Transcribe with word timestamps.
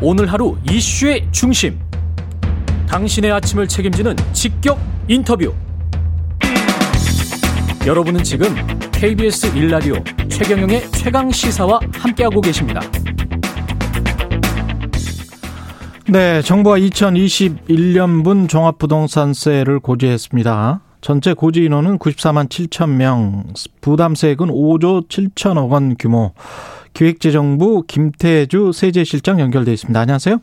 오늘 0.00 0.32
하루 0.32 0.56
이슈의 0.70 1.26
중심. 1.32 1.76
당신의 2.86 3.32
아침을 3.32 3.66
책임지는 3.66 4.14
직격 4.32 4.78
인터뷰. 5.08 5.52
여러분은 7.84 8.22
지금 8.22 8.54
KBS 8.92 9.56
일라디오 9.56 9.96
최경영의 10.28 10.92
최강 10.92 11.32
시사와 11.32 11.80
함께하고 11.94 12.40
계십니다. 12.40 12.80
네, 16.06 16.42
정부가 16.42 16.78
2021년분 16.78 18.48
종합부동산세를 18.48 19.80
고지했습니다. 19.80 20.80
전체 21.00 21.32
고지 21.32 21.64
인원은 21.64 21.98
94만 21.98 22.48
7천 22.48 22.90
명, 22.90 23.44
부담세액은 23.80 24.46
5조 24.48 25.08
7천억 25.08 25.70
원 25.70 25.96
규모. 25.98 26.34
기획재정부 26.92 27.84
김태주 27.86 28.72
세제실장 28.72 29.40
연결돼 29.40 29.72
있습니다. 29.72 29.98
안녕하세요. 29.98 30.38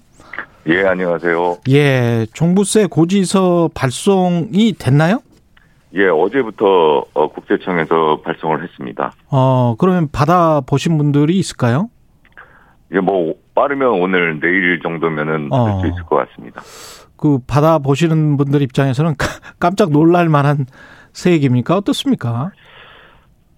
예, 0.68 0.86
안녕하세요. 0.86 1.58
예, 1.70 2.26
종부세 2.34 2.88
고지서 2.88 3.70
발송이 3.76 4.74
됐나요? 4.80 5.20
예, 5.94 6.08
어제부터 6.08 7.06
어, 7.14 7.32
국세청에서 7.32 8.22
발송을 8.24 8.64
했습니다. 8.64 9.14
어, 9.30 9.76
그러면 9.78 10.10
받아 10.12 10.62
보신 10.62 10.98
분들이 10.98 11.38
있을까요? 11.38 11.90
이게 12.92 13.00
뭐 13.00 13.36
빠르면 13.54 13.90
오늘 14.02 14.40
내일 14.40 14.80
정도면은 14.82 15.50
받을 15.50 15.72
어. 15.72 15.80
수 15.80 15.88
있을 15.88 16.04
것 16.04 16.16
같습니다. 16.28 16.62
그 17.16 17.40
받아 17.48 17.80
보시는 17.80 18.38
분들 18.38 18.62
입장에서는 18.62 19.16
깜짝 19.60 19.92
놀랄 19.92 20.30
만한 20.30 20.66
세액입니까? 21.14 21.78
어떻습니까? 21.78 22.52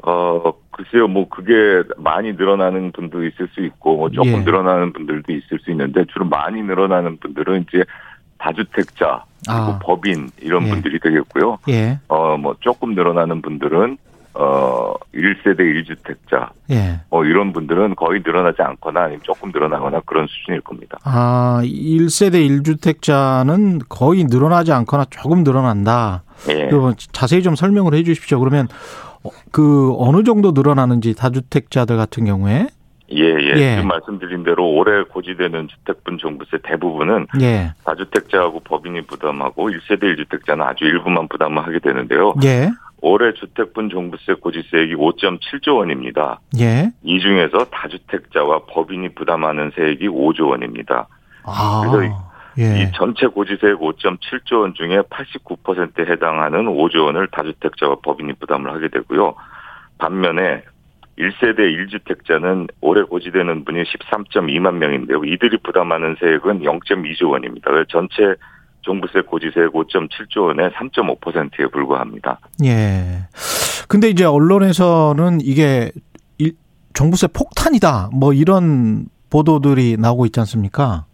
어, 0.04 0.54
글쎄요, 0.78 1.08
뭐 1.08 1.28
그게 1.28 1.84
많이 1.98 2.34
늘어나는 2.34 2.92
분도 2.92 3.26
있을 3.26 3.48
수 3.54 3.62
있고 3.66 3.98
뭐 3.98 4.10
조금 4.10 4.32
예. 4.32 4.40
늘어나는 4.40 4.94
분들도 4.94 5.34
있을 5.34 5.60
수 5.60 5.72
있는데 5.72 6.06
주로 6.06 6.26
많이 6.26 6.62
늘어나는 6.62 7.18
분들은 7.18 7.66
이제 7.68 7.84
다주택자 8.38 9.24
그리고 9.48 9.62
아. 9.62 9.80
법인 9.82 10.30
이런 10.40 10.68
예. 10.68 10.70
분들이 10.70 11.00
되겠고요. 11.00 11.58
예, 11.70 12.00
어, 12.08 12.38
뭐 12.38 12.56
조금 12.60 12.94
늘어나는 12.94 13.42
분들은 13.42 13.98
어 14.36 14.94
1세대 15.16 15.62
1주택자 15.62 16.50
예. 16.70 17.00
뭐 17.10 17.26
이런 17.26 17.54
분들은 17.54 17.96
거의 17.96 18.22
늘어나지 18.24 18.62
않거나 18.62 19.02
아니면 19.02 19.22
조금 19.24 19.52
늘어나거나 19.52 20.02
그런 20.06 20.28
수준일 20.28 20.62
겁니다. 20.62 21.00
아, 21.04 21.62
1세대 21.64 22.48
1주택자는 22.62 23.86
거의 23.90 24.26
늘어나지 24.26 24.72
않거나 24.74 25.06
조금 25.10 25.44
늘어난다. 25.44 26.22
예. 26.50 26.68
그 26.68 26.94
자세히 27.14 27.42
좀 27.42 27.56
설명을 27.56 27.96
해 27.96 28.04
주십시오. 28.04 28.40
그러면 28.40 28.68
어, 28.68 29.17
그 29.52 29.94
어느 29.98 30.24
정도 30.24 30.52
늘어나는지 30.52 31.16
다주택자들 31.16 31.98
같은 31.98 32.26
경우에 32.26 32.68
예, 33.12 33.24
예. 33.24 33.54
예. 33.56 33.76
지금 33.76 33.88
말씀드린 33.88 34.44
대로 34.44 34.70
올해 34.70 35.04
고지되는 35.04 35.68
주택분 35.70 36.18
종부세 36.18 36.58
대부분은 36.64 37.28
예. 37.42 37.74
다주택자하고 37.86 38.62
법인이 38.62 39.02
부담하고 39.04 39.70
1세대 39.70 40.04
1주택자는 40.04 40.62
아주 40.62 40.84
일부만 40.84 41.28
부담을 41.30 41.66
하게 41.66 41.80
되는데요. 41.80 42.34
예. 42.44 42.70
올해 43.02 43.32
주택분 43.34 43.90
종부세 43.90 44.34
고지세액이 44.42 44.96
5.7조 44.96 45.78
원입니다. 45.78 46.40
예. 46.60 46.92
이 47.04 47.20
중에서 47.20 47.66
다주택자와 47.66 48.62
법인이 48.68 49.10
부담하는 49.16 49.72
세액이 49.76 50.10
5조 50.10 50.50
원입니다. 50.50 51.08
아. 51.44 51.90
그래서 51.90 52.27
예. 52.60 52.84
이 52.84 52.92
전체 52.96 53.28
고지세액 53.28 53.80
5.7조 53.80 54.62
원 54.62 54.74
중에 54.74 55.02
89%에 55.02 56.12
해당하는 56.12 56.66
5조 56.66 57.06
원을 57.06 57.28
다주택자와 57.32 57.98
법인이 58.04 58.34
부담을 58.34 58.72
하게 58.74 58.88
되고요. 58.90 59.36
반면에 59.98 60.64
1세대 61.20 61.60
1주택자는 61.60 62.68
올해 62.82 63.02
고지되는 63.04 63.66
분이 63.66 63.84
13.2만 63.84 64.76
명인데요. 64.76 65.24
이들이 65.24 65.58
부담하는 65.64 66.16
세액은 66.20 66.62
0.2조 66.62 67.32
원입니다. 67.32 67.72
전체 67.90 68.36
종부세 68.82 69.22
고지세액 69.22 69.72
5.7조 69.74 70.44
원의 70.48 70.70
3.5%에 70.72 71.68
불과합니다. 71.68 72.40
예. 72.66 73.28
근데 73.88 74.10
이제 74.10 74.26
언론에서는 74.26 75.40
이게 75.42 75.92
일- 76.38 76.54
종부세 76.94 77.28
폭탄이다. 77.28 78.10
뭐 78.14 78.34
이런 78.34 79.06
보도들이 79.30 79.98
나오고 80.00 80.26
있지 80.28 80.40
않습니까? 80.42 81.06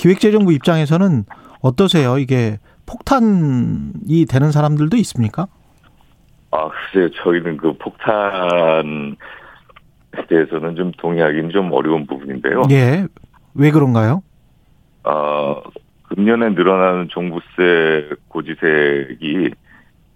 기획재정부 0.00 0.54
입장에서는 0.54 1.24
어떠세요? 1.60 2.16
이게 2.16 2.56
폭탄이 2.86 4.24
되는 4.30 4.50
사람들도 4.50 4.96
있습니까? 4.96 5.46
아, 6.50 6.70
글쎄요. 6.70 7.10
저희는 7.22 7.58
그 7.58 7.74
폭탄에 7.74 9.14
대해서는 10.26 10.74
좀 10.74 10.90
동의하기는 10.92 11.50
좀 11.50 11.70
어려운 11.72 12.06
부분인데요. 12.06 12.62
예. 12.70 13.06
왜 13.54 13.70
그런가요? 13.70 14.22
어, 15.04 15.60
금년에 16.08 16.48
늘어나는 16.50 17.08
종부세 17.10 18.08
고지세액이 18.28 19.50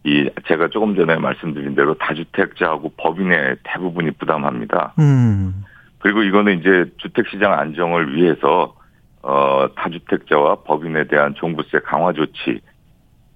이 0.07 0.31
제가 0.49 0.69
조금 0.69 0.97
전에 0.97 1.17
말씀드린 1.17 1.75
대로 1.75 1.93
다주택자하고 1.99 2.93
법인의 2.97 3.57
대부분이 3.65 4.13
부담합니다. 4.13 4.95
음. 4.99 5.63
그리고 5.99 6.23
이거는 6.23 6.61
이제 6.61 6.91
주택 6.97 7.29
시장 7.29 7.53
안정을 7.53 8.17
위해서 8.17 8.75
어 9.27 9.67
다주택자와 9.75 10.57
법인에 10.65 11.05
대한 11.05 11.35
종부세 11.35 11.79
강화 11.83 12.13
조치를 12.13 12.61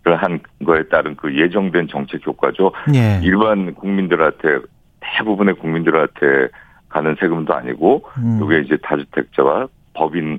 한 0.04 0.40
거에 0.66 0.82
따른 0.88 1.16
그 1.16 1.34
예정된 1.34 1.88
정책 1.88 2.26
효과죠. 2.26 2.72
예. 2.94 3.20
일반 3.22 3.74
국민들한테 3.74 4.58
대부분의 5.00 5.54
국민들한테 5.54 6.48
가는 6.90 7.16
세금도 7.18 7.54
아니고 7.54 8.04
음. 8.18 8.40
이게 8.44 8.60
이제 8.60 8.76
다주택자와 8.82 9.68
법인을 9.94 10.38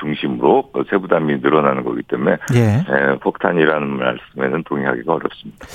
중심으로 0.00 0.70
그 0.72 0.84
세부담이 0.88 1.36
늘어나는 1.42 1.84
거기 1.84 2.02
때문에 2.02 2.38
예. 2.54 2.60
에, 2.60 3.18
폭탄이라는 3.20 3.88
말씀에는 3.88 4.64
동의하기가 4.64 5.12
어렵습니다. 5.12 5.66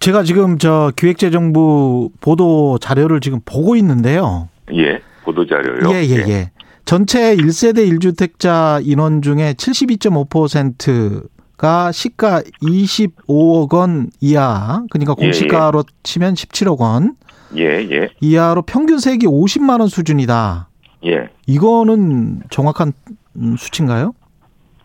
제가 0.00 0.24
지금 0.24 0.58
저 0.58 0.90
기획재정부 0.96 2.10
보도 2.20 2.78
자료를 2.78 3.20
지금 3.20 3.38
보고 3.44 3.76
있는데요. 3.76 4.48
예, 4.72 5.00
보도 5.22 5.46
자료요. 5.46 5.94
예, 5.94 6.02
예, 6.02 6.16
예. 6.28 6.50
전체 6.90 7.36
1세대 7.36 7.88
1주택자 7.88 8.82
인원 8.84 9.22
중에 9.22 9.54
72.5%가 9.54 11.92
시가 11.92 12.42
25억 12.60 13.72
원 13.74 14.10
이하, 14.20 14.82
그러니까 14.90 15.14
예, 15.20 15.24
공시가로 15.24 15.84
치면 16.02 16.34
17억 16.34 16.80
원 16.80 17.14
예, 17.56 17.86
예, 17.92 18.08
이하로 18.20 18.62
평균 18.62 18.98
세액이 18.98 19.28
50만 19.28 19.78
원 19.78 19.88
수준이다. 19.88 20.68
예. 21.06 21.28
이거는 21.46 22.42
정확한 22.50 22.92
음, 23.36 23.56
수치인가요? 23.56 24.12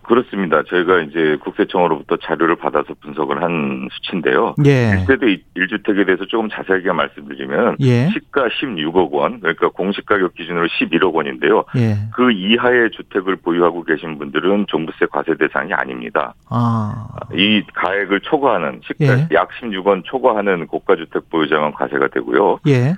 그렇습니다. 0.07 0.63
저희가 0.63 1.01
이제 1.01 1.37
국세청으로부터 1.41 2.17
자료를 2.17 2.55
받아서 2.55 2.93
분석을 3.01 3.41
한 3.41 3.87
수치인데요. 3.91 4.55
예. 4.65 5.03
1세대 5.05 5.41
1주택에 5.55 6.05
대해서 6.05 6.25
조금 6.25 6.49
자세하게 6.49 6.91
말씀드리면 6.91 7.77
예. 7.81 8.09
시가 8.09 8.47
16억 8.47 9.11
원, 9.11 9.39
그러니까 9.39 9.69
공시가격 9.69 10.35
기준으로 10.35 10.67
11억 10.67 11.13
원인데요. 11.13 11.65
예. 11.77 11.95
그 12.13 12.31
이하의 12.31 12.91
주택을 12.91 13.37
보유하고 13.37 13.83
계신 13.83 14.17
분들은 14.17 14.67
종부세 14.67 15.07
과세 15.11 15.35
대상이 15.35 15.73
아닙니다. 15.73 16.33
아. 16.49 17.07
이 17.33 17.63
가액을 17.73 18.21
초과하는 18.21 18.81
시가 18.85 19.19
예. 19.19 19.27
약 19.33 19.49
16원 19.61 20.03
초과하는 20.05 20.67
고가 20.67 20.95
주택 20.95 21.29
보유자만 21.29 21.73
과세가 21.73 22.09
되고요. 22.09 22.59
예. 22.67 22.95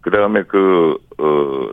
그다음에 0.00 0.42
그 0.44 0.96
어, 1.18 1.68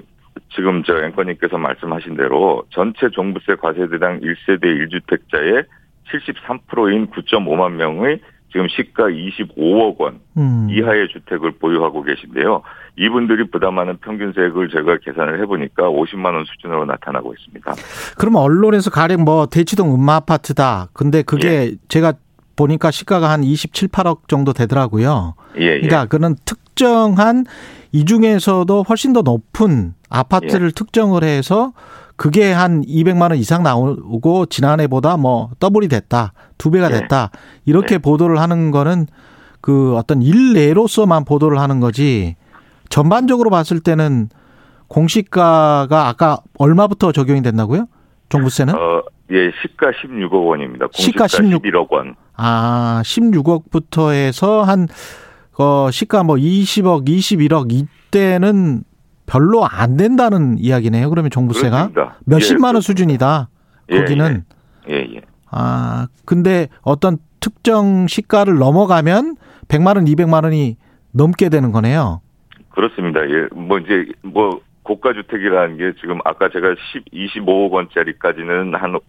지금 0.56 0.84
저 0.84 1.03
앵커님께서 1.03 1.57
말씀하신 1.57 2.16
대로 2.18 2.63
전체 2.69 3.09
종부세 3.09 3.56
과세 3.56 3.88
대상 3.88 4.19
1세대 4.19 4.63
1주택자의 4.63 5.66
73%인 6.12 7.07
9.5만 7.07 7.73
명의 7.73 8.19
지금 8.51 8.69
시가 8.69 9.07
25억 9.09 10.00
원 10.00 10.22
음. 10.38 10.69
이하의 10.69 11.09
주택을 11.09 11.51
보유하고 11.59 12.03
계신데요. 12.03 12.62
이분들이 12.97 13.50
부담하는 13.51 13.97
평균 13.97 14.31
세액을 14.31 14.69
제가 14.69 14.97
계산을 15.03 15.41
해보니까 15.41 15.84
50만 15.84 16.34
원 16.34 16.46
수준으로 16.46 16.85
나타나고 16.85 17.34
있습니다. 17.34 17.73
그러면 18.17 18.41
언론에서 18.41 18.90
가령 18.91 19.26
뭐 19.26 19.47
대치동 19.47 19.93
음마 19.93 20.16
아파트다. 20.16 20.88
근데 20.93 21.22
그게 21.22 21.47
예. 21.47 21.72
제가 21.90 22.14
보니까 22.55 22.91
시가가 22.91 23.29
한 23.29 23.43
27, 23.43 23.90
8억 23.90 24.28
정도 24.28 24.53
되더라고요. 24.53 25.35
예, 25.57 25.61
예. 25.61 25.81
그러니까 25.81 26.05
그는 26.05 26.35
특정한 26.46 27.46
이 27.91 28.05
중에서도 28.05 28.84
훨씬 28.84 29.13
더 29.13 29.22
높은 29.22 29.93
아파트를 30.09 30.72
특정을 30.72 31.23
해서 31.23 31.73
그게 32.16 32.52
한 32.52 32.81
200만 32.84 33.22
원 33.31 33.35
이상 33.35 33.63
나오고 33.63 34.46
지난해보다 34.47 35.17
뭐 35.17 35.49
더블이 35.59 35.87
됐다. 35.87 36.34
두 36.57 36.72
배가 36.72 36.87
예. 36.91 37.02
됐다. 37.02 37.31
이렇게 37.66 37.96
예. 37.96 37.97
보도를 37.97 38.40
하는 38.40 38.72
거는 38.72 39.07
그 39.61 39.96
어떤 39.96 40.22
일례로서만 40.22 41.25
보도를 41.25 41.59
하는 41.59 41.79
거지 41.79 42.35
전반적으로 42.90 43.49
봤을 43.49 43.79
때는 43.79 44.29
공시가가 44.87 46.07
아까 46.07 46.37
얼마부터 46.57 47.11
적용이 47.11 47.41
됐나고요? 47.41 47.87
종부세는? 48.29 48.75
어, 48.75 49.02
예, 49.31 49.51
시가 49.61 49.91
16억 49.91 50.47
원입니다. 50.47 50.87
시가 50.93 51.23
공시가 51.23 51.27
16 51.27 51.63
11억 51.63 51.91
원. 51.91 52.16
아, 52.35 53.01
16억부터 53.03 54.11
해서 54.11 54.61
한, 54.63 54.87
어, 55.57 55.89
시가 55.91 56.23
뭐 56.23 56.35
20억, 56.35 57.07
21억 57.07 57.72
이때는 57.72 58.83
별로 59.25 59.66
안 59.66 59.97
된다는 59.97 60.57
이야기네요. 60.59 61.09
그러면 61.09 61.31
종부세가 61.31 61.89
그렇습니다. 61.89 62.19
몇십만 62.25 62.75
원 62.75 62.77
예, 62.77 62.81
수준이다. 62.81 63.49
예, 63.89 63.97
거기는 63.99 64.43
예, 64.89 64.95
예. 64.95 65.22
아 65.49 66.07
근데 66.25 66.67
어떤 66.81 67.17
특정 67.39 68.07
시가를 68.07 68.55
넘어가면 68.57 69.37
100만 69.67 69.95
원, 69.95 70.05
200만 70.05 70.43
원이 70.43 70.78
넘게 71.11 71.49
되는 71.49 71.71
거네요. 71.71 72.21
그렇습니다. 72.69 73.21
예. 73.21 73.47
뭐 73.55 73.79
이제 73.79 74.05
뭐 74.21 74.61
고가 74.83 75.13
주택이라는 75.13 75.78
게 75.78 75.93
지금 75.99 76.19
아까 76.25 76.49
제가 76.49 76.75
10, 76.93 77.05
25억 77.11 77.71
원짜리까지는 77.71 78.75
한 78.75 78.99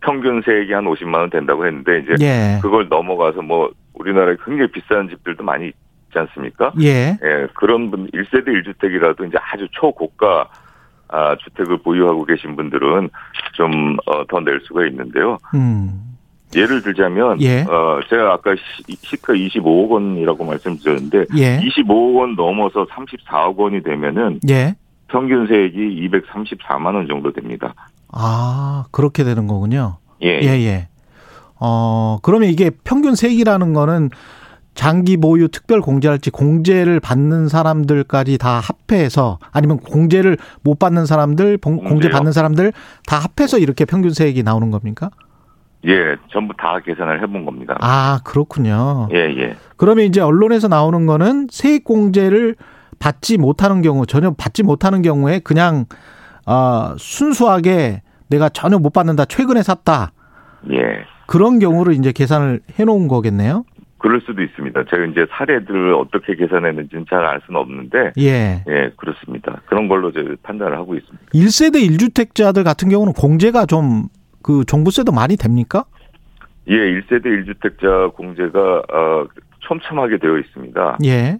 평균 0.00 0.42
세액이 0.42 0.72
한 0.72 0.84
50만 0.84 1.14
원 1.14 1.30
된다고 1.30 1.66
했는데 1.66 1.98
이제 2.00 2.14
예. 2.20 2.58
그걸 2.62 2.88
넘어가서 2.88 3.42
뭐 3.42 3.70
우리나라에 3.94 4.36
굉장히 4.44 4.70
비싼 4.70 5.08
집들도 5.08 5.42
많이 5.42 5.66
있지 5.66 6.18
않습니까? 6.18 6.72
예. 6.82 7.16
예, 7.22 7.46
그런 7.54 7.90
분 7.90 8.06
1세대 8.08 8.48
1주택이라도 8.48 9.26
이제 9.28 9.38
아주 9.52 9.66
초고가 9.72 10.48
아, 11.08 11.36
주택을 11.36 11.78
보유하고 11.78 12.24
계신 12.24 12.56
분들은 12.56 13.08
좀 13.54 13.96
더 14.28 14.40
낼 14.40 14.60
수가 14.64 14.86
있는데요. 14.86 15.38
음. 15.54 16.02
예를 16.54 16.80
들자면 16.82 17.40
예. 17.42 17.62
어 17.62 18.00
제가 18.08 18.32
아까 18.34 18.54
시, 18.54 18.96
시가 19.00 19.32
25억 19.34 19.88
원이라고 19.90 20.44
말씀드렸는데 20.44 21.24
예. 21.36 21.58
25억 21.60 22.16
원 22.16 22.34
넘어서 22.36 22.86
34억 22.86 23.56
원이 23.56 23.82
되면은 23.82 24.40
예. 24.48 24.74
평균 25.08 25.46
세액이 25.46 26.08
234만 26.10 26.94
원 26.94 27.06
정도 27.08 27.32
됩니다. 27.32 27.74
아, 28.12 28.84
그렇게 28.90 29.24
되는 29.24 29.46
거군요. 29.46 29.98
예. 30.22 30.40
예, 30.42 30.48
예. 30.48 30.88
어, 31.58 32.18
그러면 32.22 32.48
이게 32.50 32.70
평균 32.84 33.14
세액이라는 33.14 33.72
거는 33.72 34.10
장기 34.74 35.16
보유 35.16 35.48
특별 35.48 35.80
공제할지 35.80 36.30
공제를 36.30 37.00
받는 37.00 37.48
사람들까지 37.48 38.36
다 38.36 38.60
합해서 38.60 39.38
아니면 39.50 39.78
공제를 39.78 40.36
못 40.62 40.78
받는 40.78 41.06
사람들, 41.06 41.56
봉- 41.58 41.78
공제 41.78 41.88
공제요? 41.88 42.12
받는 42.12 42.32
사람들 42.32 42.72
다 43.06 43.18
합해서 43.18 43.58
이렇게 43.58 43.86
평균 43.86 44.12
세액이 44.12 44.42
나오는 44.42 44.70
겁니까? 44.70 45.10
예, 45.86 46.16
전부 46.32 46.52
다 46.58 46.78
계산을 46.84 47.22
해본 47.22 47.46
겁니다. 47.46 47.76
아, 47.80 48.20
그렇군요. 48.24 49.08
예, 49.12 49.18
예. 49.38 49.56
그러면 49.76 50.04
이제 50.04 50.20
언론에서 50.20 50.68
나오는 50.68 51.06
거는 51.06 51.48
세액 51.50 51.84
공제를 51.84 52.56
받지 52.98 53.38
못하는 53.38 53.80
경우, 53.82 54.04
전혀 54.04 54.32
받지 54.32 54.62
못하는 54.62 55.00
경우에 55.00 55.38
그냥 55.38 55.86
어, 56.46 56.94
순수하게 56.96 58.02
내가 58.28 58.48
전혀 58.48 58.78
못 58.78 58.92
받는다, 58.92 59.24
최근에 59.24 59.62
샀다. 59.62 60.12
예. 60.70 61.04
그런 61.26 61.58
경우를 61.58 61.94
이제 61.94 62.12
계산을 62.12 62.60
해 62.78 62.84
놓은 62.84 63.08
거겠네요. 63.08 63.64
그럴 63.98 64.20
수도 64.20 64.42
있습니다. 64.42 64.84
제가 64.90 65.04
이제 65.06 65.26
사례들을 65.30 65.94
어떻게 65.94 66.36
계산했는지는 66.36 67.06
잘 67.10 67.24
알 67.24 67.40
수는 67.46 67.58
없는데, 67.60 68.12
예. 68.18 68.62
예, 68.68 68.90
그렇습니다. 68.96 69.60
그런 69.66 69.88
걸로 69.88 70.12
제가 70.12 70.34
판단을 70.42 70.76
하고 70.76 70.94
있습니다. 70.94 71.24
1세대 71.32 71.76
1주택자들 71.90 72.62
같은 72.64 72.88
경우는 72.88 73.12
공제가 73.12 73.66
좀 73.66 74.08
그 74.46 74.64
종부세도 74.64 75.10
많이 75.10 75.36
됩니까? 75.36 75.86
예, 76.68 76.76
1세대 76.76 77.24
1주택자 77.26 78.14
공제가, 78.14 78.60
어, 78.92 79.26
촘촘하게 79.58 80.18
되어 80.18 80.38
있습니다. 80.38 80.98
예. 81.04 81.38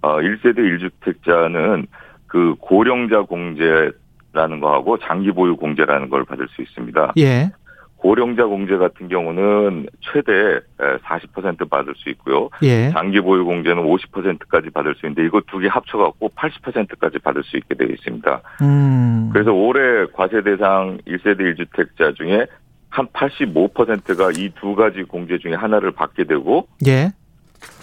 어, 0.00 0.16
1세대 0.20 0.56
1주택자는 0.58 1.86
그 2.26 2.54
고령자 2.58 3.22
공제 3.28 3.90
라는 4.32 4.60
거하고 4.60 4.98
장기 4.98 5.32
보유 5.32 5.56
공제라는 5.56 6.08
걸 6.10 6.24
받을 6.24 6.46
수 6.48 6.62
있습니다. 6.62 7.14
예. 7.18 7.50
고령자 7.96 8.46
공제 8.46 8.76
같은 8.78 9.08
경우는 9.08 9.86
최대 10.00 10.30
40% 10.78 11.68
받을 11.68 11.92
수 11.96 12.08
있고요. 12.10 12.48
예. 12.62 12.90
장기 12.92 13.20
보유 13.20 13.44
공제는 13.44 13.82
50%까지 13.84 14.70
받을 14.70 14.94
수 14.94 15.04
있는데 15.06 15.24
이거 15.26 15.40
두 15.46 15.58
개 15.60 15.68
합쳐갖고 15.68 16.30
80%까지 16.34 17.18
받을 17.18 17.42
수 17.42 17.56
있게 17.58 17.74
되어 17.74 17.88
있습니다. 17.88 18.40
음. 18.62 19.28
그래서 19.32 19.52
올해 19.52 20.06
과세 20.14 20.40
대상 20.42 20.98
1세대 21.06 21.40
1주택자 21.54 22.14
중에 22.16 22.46
한 22.88 23.06
85%가 23.08 24.30
이 24.36 24.50
두 24.60 24.74
가지 24.74 25.02
공제 25.02 25.38
중에 25.38 25.54
하나를 25.54 25.90
받게 25.90 26.24
되고 26.24 26.66
예. 26.86 27.10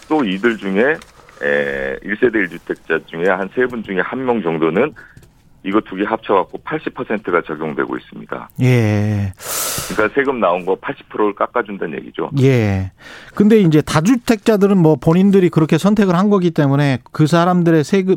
또 0.09 0.23
이들 0.23 0.57
중에 0.57 0.95
에 1.43 1.95
1세대 2.03 2.33
1주택자 2.47 3.05
중에 3.05 3.25
한 3.29 3.47
세 3.53 3.67
분 3.67 3.83
중에 3.83 3.99
한 3.99 4.25
명 4.25 4.41
정도는 4.41 4.93
이거 5.67 5.81
두 5.81 5.97
개 5.97 6.05
합쳐갖고 6.05 6.59
80%가 6.59 7.41
적용되고 7.41 7.97
있습니다. 7.97 8.49
예. 8.61 9.33
그러니까 9.89 10.15
세금 10.15 10.39
나온 10.39 10.65
거 10.65 10.75
80%를 10.75 11.35
깎아준다는 11.35 11.97
얘기죠. 11.99 12.29
예. 12.39 12.91
근데 13.35 13.59
이제 13.59 13.81
다주택자들은 13.81 14.77
뭐 14.77 14.95
본인들이 14.95 15.49
그렇게 15.49 15.77
선택을 15.77 16.15
한 16.15 16.29
거기 16.29 16.51
때문에 16.51 16.99
그 17.11 17.27
사람들의 17.27 17.83
세금 17.83 18.15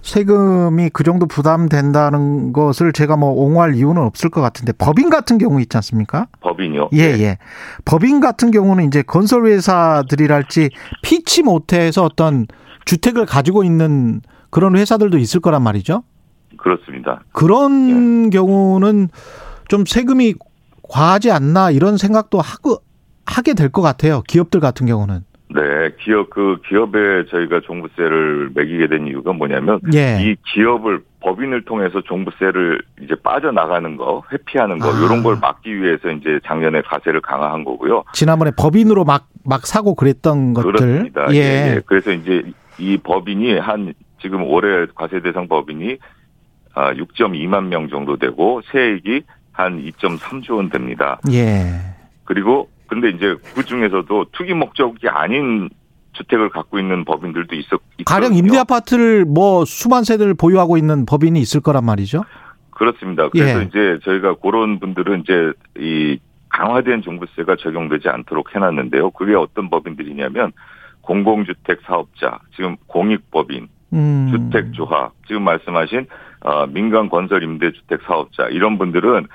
세금이 0.00 0.90
그 0.92 1.04
정도 1.04 1.26
부담된다는 1.26 2.52
것을 2.54 2.92
제가 2.92 3.16
뭐 3.16 3.30
옹호할 3.32 3.74
이유는 3.74 4.00
없을 4.02 4.30
것 4.30 4.40
같은데 4.40 4.72
법인 4.72 5.10
같은 5.10 5.36
경우 5.36 5.60
있지 5.60 5.76
않습니까? 5.76 6.28
법인요. 6.40 6.90
예, 6.94 7.00
예. 7.00 7.38
법인 7.84 8.20
같은 8.20 8.50
경우는 8.50 8.86
이제 8.86 9.02
건설 9.02 9.46
회사들이랄지 9.46 10.70
피치 11.02 11.42
못해서 11.42 12.04
어떤 12.04 12.46
주택을 12.86 13.26
가지고 13.26 13.64
있는 13.64 14.22
그런 14.50 14.76
회사들도 14.76 15.18
있을 15.18 15.40
거란 15.40 15.62
말이죠. 15.62 16.02
그렇습니다. 16.56 17.20
그런 17.32 18.30
경우는 18.30 19.08
좀 19.68 19.84
세금이 19.86 20.34
과하지 20.88 21.30
않나 21.30 21.70
이런 21.70 21.96
생각도 21.96 22.40
하고 22.40 22.78
하게 23.26 23.54
될 23.54 23.70
것 23.70 23.82
같아요. 23.82 24.22
기업들 24.28 24.60
같은 24.60 24.86
경우는. 24.86 25.20
네, 25.48 25.60
기업 26.02 26.30
그 26.30 26.58
기업에 26.68 27.26
저희가 27.30 27.60
종부세를 27.64 28.50
매기게 28.54 28.88
된 28.88 29.06
이유가 29.06 29.32
뭐냐면 29.32 29.80
예. 29.94 30.18
이 30.20 30.36
기업을 30.52 31.02
법인을 31.20 31.64
통해서 31.64 32.00
종부세를 32.02 32.82
이제 33.02 33.14
빠져나가는 33.22 33.96
거, 33.96 34.22
회피하는 34.32 34.78
거 34.78 34.92
아. 34.92 34.98
이런 34.98 35.22
걸 35.22 35.36
막기 35.40 35.80
위해서 35.80 36.10
이제 36.10 36.40
작년에 36.46 36.82
과세를 36.82 37.20
강화한 37.20 37.64
거고요. 37.64 38.04
지난번에 38.12 38.50
법인으로 38.56 39.04
막 39.04 39.26
막 39.48 39.64
사고 39.66 39.94
그랬던 39.94 40.54
것들. 40.54 40.72
그렇습니다. 40.72 41.26
예. 41.30 41.36
예, 41.36 41.40
예. 41.76 41.80
그래서 41.86 42.10
이제 42.12 42.42
이 42.78 42.98
법인이 42.98 43.58
한 43.58 43.94
지금 44.20 44.42
올해 44.42 44.86
과세 44.94 45.20
대상 45.20 45.46
법인이 45.46 45.92
아 45.92 45.96
6.2만 46.76 47.66
명 47.66 47.88
정도 47.88 48.16
되고 48.16 48.60
세액이 48.70 49.22
한 49.52 49.82
2.3조 49.82 50.56
원 50.56 50.68
됩니다. 50.68 51.18
예. 51.32 51.80
그리고 52.24 52.68
근데 52.86 53.08
이제 53.10 53.36
그 53.54 53.64
중에서도 53.64 54.26
투기 54.32 54.54
목적이 54.54 55.08
아닌 55.08 55.70
주택을 56.12 56.50
갖고 56.50 56.78
있는 56.78 57.04
법인들도 57.04 57.54
있었 57.56 57.80
가령. 58.04 58.34
임대 58.34 58.58
아파트를 58.58 59.24
뭐 59.24 59.64
수만 59.64 60.04
세대를 60.04 60.34
보유하고 60.34 60.76
있는 60.76 61.04
법인이 61.06 61.38
있을 61.40 61.60
거란 61.60 61.84
말이죠. 61.84 62.24
그렇습니다. 62.70 63.28
그래서 63.30 63.60
예. 63.60 63.64
이제 63.64 63.98
저희가 64.04 64.34
그런 64.36 64.78
분들은 64.78 65.22
이제 65.22 65.52
이 65.78 66.18
강화된 66.50 67.02
종부세가 67.02 67.56
적용되지 67.56 68.08
않도록 68.08 68.54
해놨는데요. 68.54 69.10
그게 69.10 69.34
어떤 69.34 69.68
법인들이냐면 69.68 70.52
공공주택 71.00 71.80
사업자, 71.86 72.38
지금 72.54 72.76
공익법인, 72.86 73.68
음. 73.92 74.30
주택조합, 74.32 75.12
지금 75.26 75.42
말씀하신 75.42 76.06
어, 76.46 76.64
민간 76.64 77.08
건설 77.08 77.42
임대주택 77.42 78.02
사업자 78.06 78.46
이런 78.46 78.78
분들은 78.78 79.26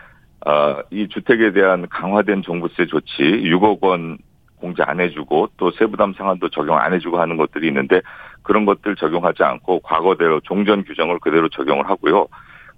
어, 0.47 0.77
이 0.91 1.09
주택에 1.09 1.51
대한 1.51 1.85
강화된 1.89 2.41
종부세 2.41 2.85
조치 2.85 3.21
6억 3.21 3.83
원 3.83 4.17
공제 4.55 4.81
안 4.83 5.01
해주고 5.01 5.49
또 5.57 5.71
세부담 5.71 6.13
상한도 6.13 6.47
적용 6.49 6.77
안 6.77 6.93
해주고 6.93 7.19
하는 7.19 7.35
것들이 7.35 7.67
있는데 7.67 8.01
그런 8.43 8.65
것들 8.65 8.95
적용하지 8.95 9.43
않고 9.43 9.81
과거대로 9.81 10.39
종전 10.39 10.85
규정을 10.85 11.19
그대로 11.19 11.49
적용을 11.49 11.89
하고요. 11.89 12.27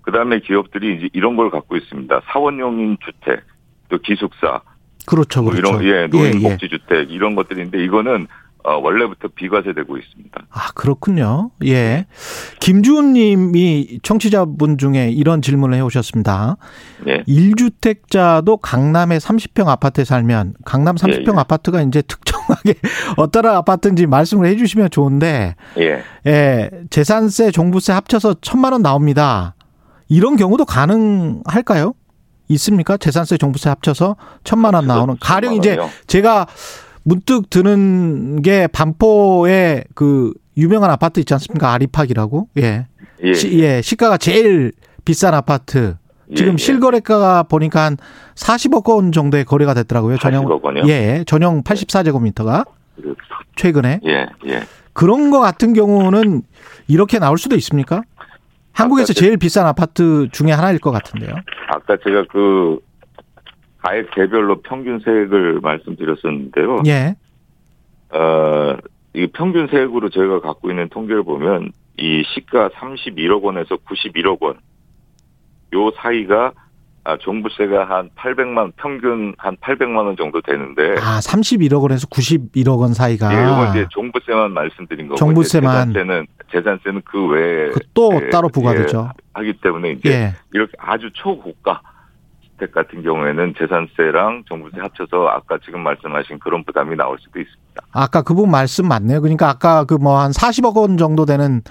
그 0.02 0.12
다음에 0.12 0.40
기업들이 0.40 0.98
이제 0.98 1.10
이런 1.14 1.36
걸 1.36 1.52
갖고 1.52 1.78
있습니다. 1.78 2.22
사원용인 2.26 2.98
주택, 3.06 3.44
또 3.90 4.00
기숙사, 4.00 4.62
그렇죠, 5.06 5.44
뭐 5.44 5.52
그렇죠. 5.52 5.82
이런 5.82 5.84
예 5.84 6.02
예, 6.02 6.08
노인복지주택 6.08 7.12
이런 7.12 7.36
것들인데 7.36 7.84
이거는 7.84 8.28
어, 8.64 8.78
원래부터 8.78 9.30
비과세되고 9.36 9.98
있습니다. 9.98 10.46
아, 10.50 10.72
그렇군요. 10.74 11.52
예. 11.66 12.08
김주은 12.64 13.12
님이 13.12 14.00
청취자분 14.04 14.78
중에 14.78 15.10
이런 15.10 15.42
질문을 15.42 15.78
해 15.78 15.82
오셨습니다. 15.82 16.56
예, 17.08 17.22
1주택자도 17.24 18.58
강남에 18.62 19.18
30평 19.18 19.68
아파트에 19.68 20.06
살면 20.06 20.54
강남 20.64 20.96
30평 20.96 21.28
예, 21.28 21.34
예. 21.36 21.40
아파트가 21.40 21.82
이제 21.82 22.02
특정하게 22.08 22.76
어떤 23.18 23.48
아파트인지 23.48 24.08
말씀을 24.08 24.48
해 24.48 24.56
주시면 24.56 24.92
좋은데 24.92 25.56
예. 25.78 26.04
예, 26.26 26.70
재산세, 26.90 27.52
종부세 27.52 27.92
합쳐서 27.92 28.36
천만 28.42 28.72
원 28.72 28.82
나옵니다. 28.82 29.56
이런 30.08 30.38
경우도 30.38 30.64
가능할까요? 30.64 31.94
있습니까? 32.48 32.96
재산세, 32.96 33.40
종부세 33.40 33.68
합쳐서 33.72 34.16
천만 34.46 34.74
원 34.74 34.88
나오는. 34.88 35.18
가령 35.20 35.56
이제? 35.56 35.78
제가 36.08 36.48
문득 37.04 37.50
드는 37.50 38.42
게 38.42 38.68
반포에 38.68 39.84
그 39.96 40.32
유명한 40.58 40.90
아파트 40.92 41.20
있지 41.20 41.34
않습니까? 41.34 41.72
아리팍이라고. 41.74 42.50
예. 42.58 42.88
예, 43.24 43.34
시, 43.34 43.60
예, 43.60 43.82
시가가 43.82 44.18
제일 44.18 44.74
비싼 45.06 45.34
아파트. 45.34 45.96
지금 46.36 46.52
예, 46.52 46.54
예. 46.54 46.58
실거래가가 46.58 47.44
보니까 47.44 47.86
한 47.86 47.98
40억 48.36 48.88
원 48.90 49.12
정도의 49.12 49.46
거래가 49.46 49.74
됐더라고요. 49.74 50.18
전용 50.18 50.46
40억 50.46 50.64
원이요? 50.64 50.84
예, 50.88 51.24
전용 51.28 51.64
84제곱미터가 51.64 52.66
그, 52.96 53.16
최근에 53.56 54.00
예, 54.06 54.28
예. 54.48 54.62
그런 54.94 55.32
거 55.32 55.40
같은 55.40 55.74
경우는 55.74 56.44
이렇게 56.88 57.20
나올 57.20 57.38
수도 57.38 57.56
있습니까? 57.56 58.04
한국에서 58.72 59.14
제일 59.14 59.38
비싼 59.38 59.68
아파트 59.68 60.28
중에 60.32 60.52
하나일 60.52 60.80
것 60.80 60.92
같은데요. 60.92 61.36
아까 61.68 61.98
제가 62.04 62.26
그 62.32 62.80
가액 63.84 64.12
개별로 64.12 64.62
평균 64.62 65.00
세액을 65.00 65.60
말씀드렸었는데요. 65.62 66.84
예. 66.88 67.16
어, 68.12 68.78
이 69.16 69.28
평균 69.28 69.68
세액으로 69.68 70.10
저희가 70.10 70.40
갖고 70.42 70.70
있는 70.70 70.90
통계를 70.90 71.24
보면 71.24 71.72
이 71.98 72.24
시가 72.34 72.70
31억 72.70 73.44
원에서 73.44 73.76
91억 73.76 74.42
원. 74.42 74.58
요 75.74 75.92
사이가 75.92 76.54
아, 77.06 77.18
종부세가 77.18 77.84
한 77.90 78.10
800만 78.16 78.72
평균 78.78 79.36
한 79.38 79.58
800만 79.58 80.06
원 80.06 80.16
정도 80.16 80.42
되는데 80.42 80.94
아, 81.00 81.20
31억 81.20 81.82
원에서 81.82 82.08
91억 82.08 82.80
원 82.80 82.94
사이가. 82.94 83.34
예, 83.34 83.44
이건 83.44 83.70
이제 83.72 83.86
종부세만 83.90 84.52
말씀드린 84.54 85.08
거고 85.08 85.18
종부세만. 85.18 85.94
재산세는 85.94 86.28
재산세는 86.52 87.02
그 87.04 87.28
외에 87.28 87.70
그또 87.72 88.22
예, 88.24 88.30
따로 88.30 88.48
부과되죠. 88.48 89.10
예, 89.10 89.22
하기 89.34 89.54
때문에 89.62 89.92
이제 89.92 90.10
예. 90.10 90.34
이렇게 90.54 90.72
아주 90.78 91.10
초고가 91.14 91.82
주택 92.64 92.72
같은 92.72 93.04
경우에는 93.04 93.54
재산세랑 93.58 94.44
종부세 94.48 94.80
합쳐서 94.80 95.28
아까 95.28 95.58
지금 95.66 95.82
말씀하신 95.82 96.40
그런 96.40 96.64
부담이 96.64 96.96
나올 96.96 97.18
수도 97.20 97.40
있습니다. 97.40 97.82
아까 97.92 98.22
그 98.22 98.34
부분 98.34 98.52
말씀 98.52 98.88
맞네요. 98.88 99.22
그러니까 99.22 99.50
아까 99.50 99.84
그 99.86 99.96
뭐 99.96 100.18
한 100.18 100.32
40억 100.32 100.76
원 100.78 100.98
정도 100.98 101.26
되는 101.26 101.62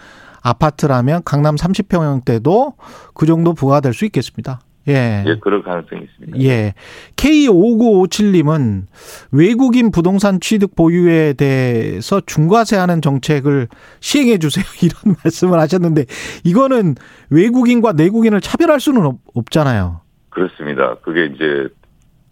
아파트라면 0.43 1.23
강남 1.25 1.55
30평형대도 1.57 2.75
그 3.15 3.27
정도 3.27 3.55
부과될 3.55 3.95
수 3.95 4.05
있겠습니다. 4.05 4.61
예. 4.89 5.23
예, 5.25 5.37
그럴 5.41 5.63
가능성이 5.63 6.03
있습니다. 6.03 6.41
예. 6.41 6.75
K5957님은 7.15 8.87
외국인 9.31 9.93
부동산 9.93 10.41
취득 10.41 10.75
보유에 10.75 11.35
대해서 11.35 12.21
중과세하는 12.21 13.01
정책을 13.01 13.69
시행해 14.01 14.39
주세요. 14.39 14.65
이런 14.83 15.17
말씀을 15.23 15.61
하셨는데 15.61 16.07
이거는 16.43 16.97
외국인과 17.31 17.93
내국인을 17.93 18.41
차별할 18.41 18.81
수는 18.81 19.07
없, 19.07 19.19
없잖아요. 19.35 20.01
그렇습니다. 20.33 20.97
그게 20.97 21.27
이제 21.27 21.69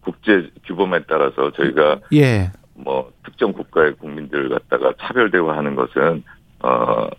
국제 0.01 0.49
규범에 0.65 1.03
따라서 1.07 1.51
저희가 1.51 1.99
예. 2.13 2.51
뭐 2.73 3.11
특정 3.23 3.53
국가의 3.53 3.93
국민들 3.93 4.49
갖다가 4.49 4.93
차별 4.99 5.31
대우하는 5.31 5.75
것은 5.75 6.23
어 6.63 7.09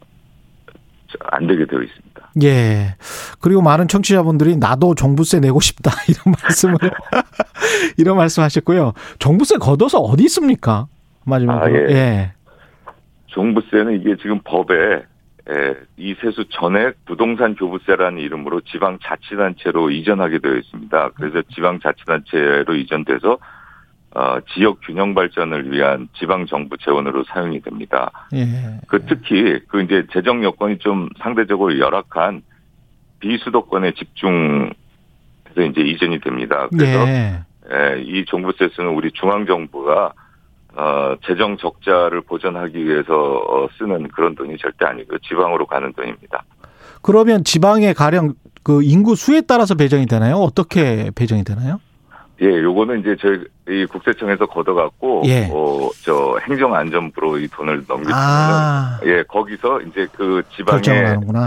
안 1.30 1.46
되게 1.46 1.66
되어 1.66 1.80
있습니다. 1.80 2.30
예. 2.44 2.96
그리고 3.40 3.62
많은 3.62 3.88
청취자분들이 3.88 4.56
나도 4.56 4.94
종부세 4.94 5.40
내고 5.40 5.60
싶다 5.60 5.90
이런 6.08 6.34
말씀을 6.42 6.76
이런 7.98 8.16
말씀하셨고요. 8.16 8.92
종부세 9.18 9.56
걷어서 9.58 9.98
어디 9.98 10.24
있습니까? 10.24 10.86
마지막으로. 11.24 11.64
아, 11.64 11.70
예. 11.70 11.94
예. 11.94 12.32
종부세는 13.26 14.00
이게 14.00 14.16
지금 14.16 14.40
법에 14.44 14.74
에, 14.74 15.02
이 15.96 16.14
세수 16.20 16.44
전액 16.50 17.04
부동산 17.04 17.54
교부세라는 17.56 18.20
이름으로 18.20 18.60
지방자치단체로 18.60 19.90
이전하게 19.90 20.38
되어 20.38 20.54
있습니다. 20.54 21.10
그래서 21.14 21.42
지방자치단체로 21.54 22.74
이전돼서 22.74 23.38
어, 24.14 24.38
지역 24.52 24.80
균형 24.82 25.14
발전을 25.14 25.72
위한 25.72 26.08
지방 26.18 26.46
정부 26.46 26.76
재원으로 26.76 27.24
사용이 27.24 27.60
됩니다. 27.60 28.10
예. 28.34 28.44
그 28.86 29.06
특히 29.06 29.58
그 29.68 29.82
이제 29.82 30.06
재정 30.12 30.44
여건이 30.44 30.78
좀 30.78 31.08
상대적으로 31.18 31.78
열악한 31.78 32.42
비수도권에 33.20 33.92
집중해서 33.92 34.74
이제 35.70 35.80
이전이 35.80 36.20
됩니다. 36.20 36.68
그래서 36.70 37.08
예. 37.08 37.42
에, 37.70 38.02
이 38.02 38.24
종부세수는 38.26 38.90
우리 38.90 39.10
중앙 39.12 39.46
정부가 39.46 40.12
어, 40.74 41.14
재정 41.26 41.56
적자를 41.56 42.22
보전하기 42.22 42.84
위해서 42.84 43.12
어, 43.14 43.68
쓰는 43.78 44.08
그런 44.08 44.34
돈이 44.34 44.56
절대 44.58 44.86
아니고요. 44.86 45.18
지방으로 45.18 45.66
가는 45.66 45.92
돈입니다. 45.92 46.44
그러면 47.02 47.44
지방의 47.44 47.94
가령 47.94 48.34
그 48.62 48.82
인구 48.82 49.16
수에 49.16 49.40
따라서 49.42 49.74
배정이 49.74 50.06
되나요? 50.06 50.36
어떻게 50.36 51.10
배정이 51.14 51.44
되나요? 51.44 51.80
예, 52.40 52.62
요거는 52.62 53.00
이제 53.00 53.16
저희 53.20 53.44
이 53.68 53.86
국세청에서 53.86 54.46
걷어갖고 54.46 55.22
예. 55.26 55.48
어, 55.52 55.90
저 56.02 56.36
행정안전부로 56.48 57.38
이 57.38 57.46
돈을 57.48 57.84
넘기면 57.86 58.12
아. 58.12 58.98
예, 59.04 59.22
거기서 59.24 59.82
이제 59.82 60.08
그 60.12 60.42
지방의. 60.56 60.82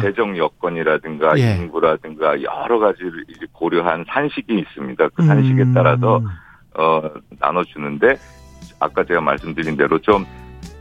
재정 0.02 0.38
여건이라든가 0.38 1.38
예. 1.38 1.58
인구라든가 1.58 2.42
여러 2.42 2.80
가지를 2.80 3.26
이제 3.28 3.46
고려한 3.52 4.06
산식이 4.08 4.58
있습니다. 4.58 5.10
그 5.10 5.26
산식에 5.26 5.64
음. 5.64 5.74
따라서 5.74 6.22
어 6.78 7.02
나눠주는데 7.40 8.18
아까 8.80 9.04
제가 9.04 9.22
말씀드린 9.22 9.78
대로 9.78 10.00
좀 10.00 10.26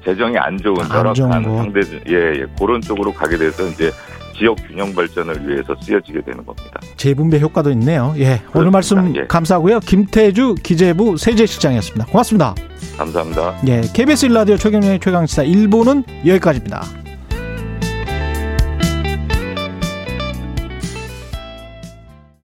재정이 0.05 0.37
안 0.39 0.59
좋은 0.59 0.77
열악한 0.89 1.43
거. 1.43 1.57
상대 1.57 1.81
예, 2.09 2.41
예 2.41 2.47
그런 2.59 2.81
쪽으로 2.81 3.13
가게 3.13 3.37
돼서 3.37 3.67
이제 3.67 3.91
지역 4.37 4.57
균형 4.67 4.95
발전을 4.95 5.49
위해서 5.49 5.75
쓰여지게 5.81 6.23
되는 6.23 6.45
겁니다. 6.45 6.81
재분배 6.97 7.41
효과도 7.41 7.71
있네요. 7.71 8.15
예. 8.19 8.43
오늘 8.55 8.71
말씀 8.71 9.15
예. 9.17 9.27
감사하고요. 9.27 9.81
김태주 9.81 10.57
기재부 10.63 11.17
세제실장이었습니다. 11.17 12.07
고맙습니다. 12.07 12.55
감사합니다. 12.99 13.61
예. 13.69 13.83
KBS 13.93 14.27
일라디오 14.27 14.57
최경영의 14.57 15.01
최강시사 15.01 15.45
1부는 15.45 16.05
여기까지입니다. 16.27 17.04